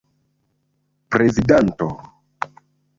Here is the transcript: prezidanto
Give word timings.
prezidanto 1.11 1.89